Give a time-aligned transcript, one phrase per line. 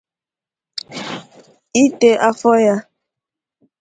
[1.83, 2.75] Ìtè afọ ya